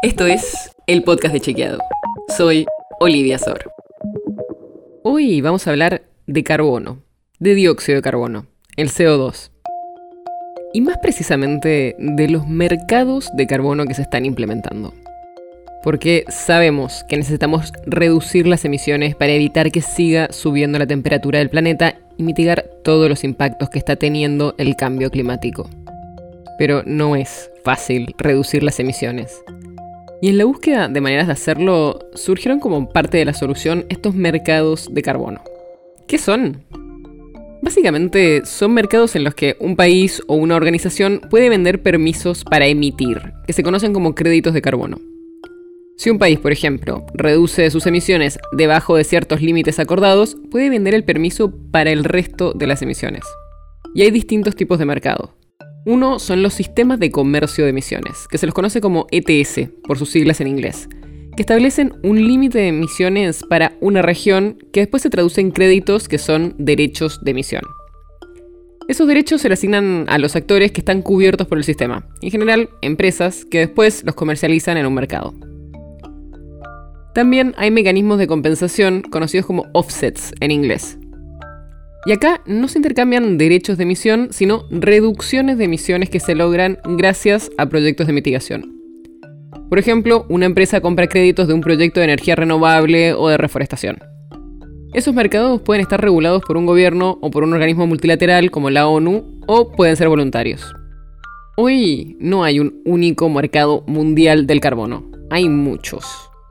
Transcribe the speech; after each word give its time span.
Esto 0.00 0.26
es 0.26 0.70
el 0.86 1.02
podcast 1.02 1.34
de 1.34 1.40
Chequeado. 1.40 1.80
Soy 2.36 2.66
Olivia 3.00 3.36
Sor. 3.36 3.72
Hoy 5.02 5.40
vamos 5.40 5.66
a 5.66 5.70
hablar 5.70 6.02
de 6.28 6.44
carbono, 6.44 7.02
de 7.40 7.56
dióxido 7.56 7.96
de 7.96 8.02
carbono, 8.02 8.46
el 8.76 8.90
CO2. 8.90 9.50
Y 10.72 10.82
más 10.82 10.98
precisamente 10.98 11.96
de 11.98 12.28
los 12.28 12.46
mercados 12.46 13.28
de 13.34 13.48
carbono 13.48 13.86
que 13.86 13.94
se 13.94 14.02
están 14.02 14.24
implementando. 14.24 14.94
Porque 15.82 16.24
sabemos 16.28 17.04
que 17.08 17.16
necesitamos 17.16 17.72
reducir 17.84 18.46
las 18.46 18.64
emisiones 18.64 19.16
para 19.16 19.32
evitar 19.32 19.72
que 19.72 19.82
siga 19.82 20.28
subiendo 20.30 20.78
la 20.78 20.86
temperatura 20.86 21.40
del 21.40 21.50
planeta 21.50 21.96
y 22.16 22.22
mitigar 22.22 22.70
todos 22.84 23.08
los 23.08 23.24
impactos 23.24 23.68
que 23.68 23.80
está 23.80 23.96
teniendo 23.96 24.54
el 24.58 24.76
cambio 24.76 25.10
climático. 25.10 25.68
Pero 26.56 26.84
no 26.86 27.16
es 27.16 27.50
fácil 27.64 28.14
reducir 28.16 28.62
las 28.62 28.78
emisiones. 28.78 29.42
Y 30.20 30.28
en 30.28 30.38
la 30.38 30.44
búsqueda 30.44 30.88
de 30.88 31.00
maneras 31.00 31.28
de 31.28 31.34
hacerlo, 31.34 31.98
surgieron 32.14 32.58
como 32.58 32.88
parte 32.88 33.18
de 33.18 33.24
la 33.24 33.34
solución 33.34 33.86
estos 33.88 34.14
mercados 34.14 34.88
de 34.92 35.02
carbono. 35.02 35.42
¿Qué 36.08 36.18
son? 36.18 36.64
Básicamente 37.62 38.44
son 38.44 38.72
mercados 38.72 39.14
en 39.14 39.24
los 39.24 39.34
que 39.34 39.56
un 39.60 39.76
país 39.76 40.22
o 40.26 40.34
una 40.34 40.56
organización 40.56 41.20
puede 41.30 41.48
vender 41.48 41.82
permisos 41.82 42.44
para 42.44 42.66
emitir, 42.66 43.32
que 43.46 43.52
se 43.52 43.62
conocen 43.62 43.92
como 43.92 44.14
créditos 44.14 44.54
de 44.54 44.62
carbono. 44.62 44.98
Si 45.96 46.10
un 46.10 46.18
país, 46.18 46.38
por 46.38 46.52
ejemplo, 46.52 47.04
reduce 47.14 47.70
sus 47.70 47.86
emisiones 47.86 48.38
debajo 48.52 48.96
de 48.96 49.04
ciertos 49.04 49.42
límites 49.42 49.78
acordados, 49.78 50.36
puede 50.50 50.70
vender 50.70 50.94
el 50.94 51.04
permiso 51.04 51.52
para 51.72 51.90
el 51.90 52.04
resto 52.04 52.52
de 52.52 52.68
las 52.68 52.82
emisiones. 52.82 53.24
Y 53.94 54.02
hay 54.02 54.10
distintos 54.10 54.54
tipos 54.54 54.78
de 54.78 54.84
mercado. 54.84 55.37
Uno 55.86 56.18
son 56.18 56.42
los 56.42 56.54
sistemas 56.54 56.98
de 56.98 57.10
comercio 57.10 57.64
de 57.64 57.70
emisiones, 57.70 58.26
que 58.30 58.38
se 58.38 58.46
los 58.46 58.54
conoce 58.54 58.80
como 58.80 59.06
ETS, 59.10 59.70
por 59.84 59.98
sus 59.98 60.10
siglas 60.10 60.40
en 60.40 60.48
inglés, 60.48 60.88
que 61.36 61.42
establecen 61.42 61.94
un 62.02 62.26
límite 62.26 62.58
de 62.58 62.68
emisiones 62.68 63.42
para 63.48 63.72
una 63.80 64.02
región 64.02 64.58
que 64.72 64.80
después 64.80 65.02
se 65.02 65.10
traduce 65.10 65.40
en 65.40 65.50
créditos 65.50 66.08
que 66.08 66.18
son 66.18 66.54
derechos 66.58 67.20
de 67.22 67.30
emisión. 67.30 67.62
Esos 68.88 69.06
derechos 69.06 69.42
se 69.42 69.48
le 69.48 69.54
asignan 69.54 70.06
a 70.08 70.18
los 70.18 70.34
actores 70.34 70.72
que 70.72 70.80
están 70.80 71.02
cubiertos 71.02 71.46
por 71.46 71.58
el 71.58 71.64
sistema, 71.64 72.06
en 72.22 72.30
general 72.30 72.70
empresas 72.80 73.44
que 73.44 73.58
después 73.58 74.02
los 74.04 74.14
comercializan 74.14 74.78
en 74.78 74.86
un 74.86 74.94
mercado. 74.94 75.34
También 77.14 77.54
hay 77.56 77.70
mecanismos 77.70 78.18
de 78.18 78.26
compensación 78.26 79.02
conocidos 79.02 79.46
como 79.46 79.66
offsets 79.74 80.32
en 80.40 80.50
inglés, 80.50 80.98
y 82.08 82.12
acá 82.12 82.40
no 82.46 82.68
se 82.68 82.78
intercambian 82.78 83.36
derechos 83.36 83.76
de 83.76 83.82
emisión, 83.82 84.28
sino 84.30 84.64
reducciones 84.70 85.58
de 85.58 85.64
emisiones 85.64 86.08
que 86.08 86.20
se 86.20 86.34
logran 86.34 86.78
gracias 86.96 87.50
a 87.58 87.66
proyectos 87.66 88.06
de 88.06 88.14
mitigación. 88.14 88.80
Por 89.68 89.78
ejemplo, 89.78 90.24
una 90.30 90.46
empresa 90.46 90.80
compra 90.80 91.06
créditos 91.06 91.48
de 91.48 91.52
un 91.52 91.60
proyecto 91.60 92.00
de 92.00 92.04
energía 92.04 92.34
renovable 92.34 93.12
o 93.12 93.28
de 93.28 93.36
reforestación. 93.36 93.98
Esos 94.94 95.12
mercados 95.12 95.60
pueden 95.60 95.82
estar 95.82 96.00
regulados 96.00 96.42
por 96.46 96.56
un 96.56 96.64
gobierno 96.64 97.18
o 97.20 97.30
por 97.30 97.44
un 97.44 97.52
organismo 97.52 97.86
multilateral 97.86 98.50
como 98.50 98.70
la 98.70 98.88
ONU 98.88 99.42
o 99.46 99.72
pueden 99.72 99.94
ser 99.94 100.08
voluntarios. 100.08 100.64
Hoy 101.58 102.16
no 102.20 102.42
hay 102.42 102.58
un 102.58 102.80
único 102.86 103.28
mercado 103.28 103.84
mundial 103.86 104.46
del 104.46 104.60
carbono, 104.60 105.10
hay 105.28 105.50
muchos. 105.50 106.06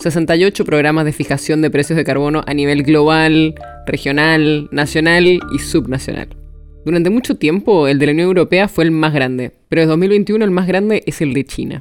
68 0.00 0.64
programas 0.64 1.04
de 1.04 1.12
fijación 1.12 1.60
de 1.60 1.70
precios 1.70 1.96
de 1.96 2.04
carbono 2.04 2.44
a 2.46 2.54
nivel 2.54 2.84
global, 2.84 3.56
regional, 3.84 4.68
nacional 4.70 5.26
y 5.26 5.58
subnacional. 5.58 6.28
Durante 6.84 7.10
mucho 7.10 7.34
tiempo 7.36 7.88
el 7.88 7.98
de 7.98 8.06
la 8.06 8.12
Unión 8.12 8.28
Europea 8.28 8.68
fue 8.68 8.84
el 8.84 8.92
más 8.92 9.12
grande, 9.12 9.52
pero 9.68 9.82
en 9.82 9.88
2021 9.88 10.44
el 10.44 10.52
más 10.52 10.68
grande 10.68 11.02
es 11.06 11.20
el 11.20 11.34
de 11.34 11.44
China. 11.44 11.80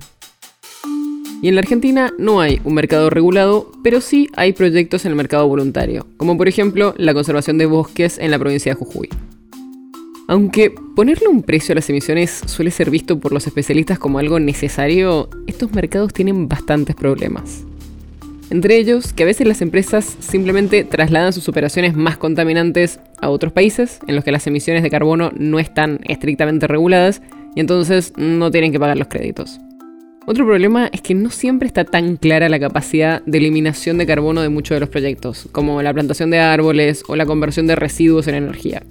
Y 1.43 1.49
en 1.49 1.53
la 1.53 1.61
Argentina 1.61 2.11
no 2.17 2.41
hay 2.41 2.59
un 2.63 2.73
mercado 2.73 3.11
regulado, 3.11 3.71
pero 3.83 4.01
sí 4.01 4.27
hay 4.35 4.53
proyectos 4.53 5.05
en 5.05 5.11
el 5.11 5.15
mercado 5.15 5.47
voluntario, 5.47 6.07
como 6.17 6.35
por 6.37 6.47
ejemplo 6.47 6.95
la 6.97 7.13
conservación 7.13 7.59
de 7.59 7.67
bosques 7.67 8.17
en 8.17 8.31
la 8.31 8.39
provincia 8.39 8.73
de 8.73 8.79
Jujuy. 8.79 9.09
Aunque 10.27 10.73
ponerle 10.95 11.27
un 11.27 11.43
precio 11.43 11.73
a 11.73 11.75
las 11.75 11.89
emisiones 11.91 12.41
suele 12.47 12.71
ser 12.71 12.89
visto 12.89 13.19
por 13.19 13.31
los 13.31 13.45
especialistas 13.45 13.99
como 13.99 14.17
algo 14.17 14.39
necesario, 14.39 15.29
estos 15.45 15.71
mercados 15.71 16.11
tienen 16.11 16.49
bastantes 16.49 16.95
problemas. 16.95 17.66
Entre 18.49 18.77
ellos, 18.77 19.11
que 19.11 19.23
a 19.23 19.25
veces 19.25 19.45
las 19.45 19.61
empresas 19.61 20.17
simplemente 20.19 20.85
trasladan 20.85 21.33
sus 21.33 21.49
operaciones 21.49 21.95
más 21.95 22.17
contaminantes 22.17 22.99
a 23.19 23.29
otros 23.29 23.51
países 23.51 23.99
en 24.07 24.15
los 24.15 24.23
que 24.23 24.31
las 24.31 24.47
emisiones 24.47 24.83
de 24.83 24.89
carbono 24.89 25.31
no 25.35 25.59
están 25.59 25.99
estrictamente 26.05 26.65
reguladas 26.65 27.21
y 27.55 27.59
entonces 27.59 28.13
no 28.15 28.49
tienen 28.49 28.71
que 28.71 28.79
pagar 28.79 28.97
los 28.97 29.09
créditos. 29.09 29.59
Otro 30.25 30.45
problema 30.45 30.89
es 30.91 31.01
que 31.01 31.13
no 31.13 31.29
siempre 31.29 31.67
está 31.67 31.85
tan 31.85 32.17
clara 32.17 32.49
la 32.49 32.59
capacidad 32.59 33.21
de 33.25 33.37
eliminación 33.37 33.97
de 33.97 34.05
carbono 34.05 34.41
de 34.41 34.49
muchos 34.49 34.75
de 34.75 34.81
los 34.81 34.89
proyectos, 34.89 35.47
como 35.51 35.81
la 35.81 35.93
plantación 35.93 36.29
de 36.29 36.39
árboles 36.39 37.03
o 37.07 37.15
la 37.15 37.25
conversión 37.25 37.67
de 37.67 37.75
residuos 37.75 38.27
en 38.27 38.35
energía. 38.35 38.83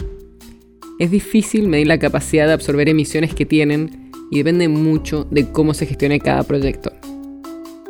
Es 0.98 1.10
difícil 1.10 1.68
medir 1.68 1.86
la 1.86 1.98
capacidad 1.98 2.46
de 2.46 2.54
absorber 2.54 2.88
emisiones 2.88 3.34
que 3.34 3.44
tienen 3.44 4.10
y 4.30 4.38
depende 4.38 4.68
mucho 4.68 5.26
de 5.30 5.50
cómo 5.50 5.74
se 5.74 5.86
gestione 5.86 6.20
cada 6.20 6.42
proyecto. 6.42 6.90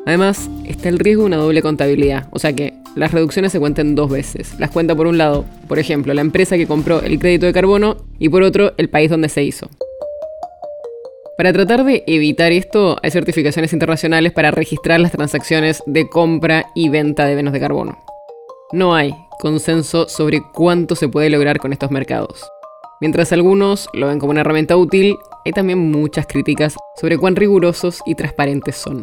Además, 0.07 0.49
está 0.65 0.89
el 0.89 1.01
riesgo 1.01 1.25
de 1.25 1.27
una 1.27 1.37
doble 1.37 1.63
contabilidad, 1.63 2.29
o 2.31 2.39
sea 2.39 2.53
que 2.53 2.75
las 2.95 3.13
reducciones 3.13 3.51
se 3.51 3.59
cuenten 3.59 3.97
dos 3.97 4.09
veces. 4.09 4.55
Las 4.59 4.71
cuenta 4.71 4.95
por 4.95 5.09
un 5.09 5.19
lado, 5.19 5.45
por 5.67 5.81
ejemplo, 5.81 6.15
la 6.15 6.21
empresa 6.21 6.57
que 6.57 6.69
compró 6.69 7.03
el 7.03 7.19
crédito 7.19 7.45
de 7.45 7.53
carbono 7.53 7.97
y 8.21 8.29
por 8.29 8.43
otro, 8.43 8.73
el 8.79 8.89
país 8.89 9.11
donde 9.11 9.29
se 9.29 9.43
hizo. 9.43 9.69
Para 11.37 11.53
tratar 11.53 11.85
de 11.85 12.05
evitar 12.07 12.53
esto, 12.53 12.97
hay 13.03 13.11
certificaciones 13.11 13.73
internacionales 13.73 14.33
para 14.33 14.53
registrar 14.53 15.01
las 15.01 15.13
transacciones 15.13 15.83
de 15.85 16.09
compra 16.09 16.67
y 16.75 16.89
venta 16.89 17.27
de 17.27 17.35
venos 17.35 17.53
de 17.53 17.61
carbono. 17.61 17.99
No 18.73 18.95
hay 18.95 19.13
consenso 19.41 20.09
sobre 20.09 20.41
cuánto 20.55 20.95
se 20.95 21.09
puede 21.09 21.31
lograr 21.31 21.59
con 21.59 21.73
estos 21.73 21.91
mercados. 21.91 22.49
Mientras 23.01 23.33
algunos 23.33 23.89
lo 23.93 24.07
ven 24.07 24.19
como 24.19 24.31
una 24.31 24.41
herramienta 24.41 24.77
útil, 24.77 25.17
hay 25.45 25.53
también 25.53 25.91
muchas 25.91 26.27
críticas 26.27 26.77
sobre 26.99 27.19
cuán 27.19 27.37
rigurosos 27.37 28.01
y 28.07 28.15
transparentes 28.15 28.77
son. 28.77 29.03